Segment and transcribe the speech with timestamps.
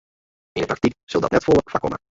[0.57, 1.97] Yn 'e praktyk sil dat net folle foarkomme.